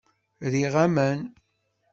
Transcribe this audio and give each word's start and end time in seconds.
Riɣ 0.51 0.73
aman. 0.85 1.19